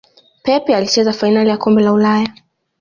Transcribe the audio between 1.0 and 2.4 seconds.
fainali ya kombe la ulaya